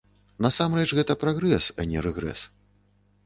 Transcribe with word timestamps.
Насамрэч, 0.45 0.85
гэта 0.99 1.17
прагрэс, 1.25 1.65
а 1.83 1.87
не 1.91 1.99
рэгрэс. 2.09 2.41